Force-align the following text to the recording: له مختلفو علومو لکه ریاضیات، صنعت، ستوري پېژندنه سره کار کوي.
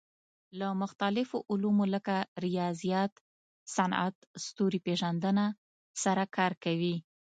له 0.59 0.67
مختلفو 0.81 1.37
علومو 1.51 1.85
لکه 1.93 2.15
ریاضیات، 2.45 3.13
صنعت، 3.75 4.15
ستوري 4.45 4.79
پېژندنه 4.85 5.45
سره 6.03 6.23
کار 6.37 6.51
کوي. 6.63 6.95